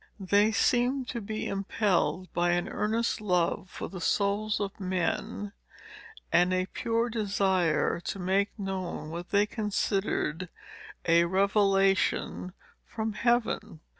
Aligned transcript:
They 0.19 0.51
seemed 0.51 1.07
to 1.09 1.21
be 1.21 1.45
impelled 1.47 2.33
by 2.33 2.53
an 2.53 2.67
earnest 2.67 3.21
love 3.21 3.69
for 3.69 3.87
the 3.87 4.01
souls 4.01 4.59
of 4.59 4.79
men, 4.79 5.53
and 6.33 6.51
a 6.51 6.65
pure 6.65 7.07
desire 7.07 7.99
to 7.99 8.17
make 8.17 8.49
known 8.57 9.11
what 9.11 9.29
they 9.29 9.45
considered 9.45 10.49
a 11.05 11.25
revelation 11.25 12.53
from 12.83 13.13
Heaven. 13.13 13.79